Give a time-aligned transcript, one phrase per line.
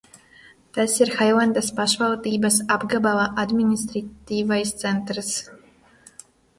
[0.77, 5.35] Tas ir Hailendas pašvaldības apgabala administratīvais centrs.